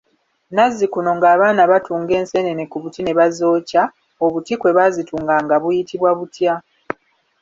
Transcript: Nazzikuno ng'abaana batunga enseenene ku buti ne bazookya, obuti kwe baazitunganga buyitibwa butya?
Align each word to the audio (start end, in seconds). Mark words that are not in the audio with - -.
Nazzikuno 0.55 1.09
ng'abaana 1.17 1.61
batunga 1.71 2.13
enseenene 2.21 2.63
ku 2.71 2.77
buti 2.83 2.99
ne 3.03 3.13
bazookya, 3.19 3.83
obuti 4.25 4.53
kwe 4.59 4.75
baazitunganga 4.77 5.55
buyitibwa 5.63 6.09
butya? 6.19 6.53